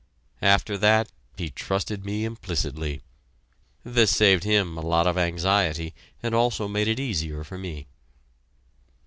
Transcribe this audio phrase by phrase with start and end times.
[0.41, 3.03] After that he trusted me implicitly.
[3.85, 5.93] This saved him a lot of anxiety,
[6.23, 7.85] and also made it easier for me.